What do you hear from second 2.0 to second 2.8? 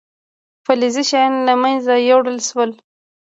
یوړل شول.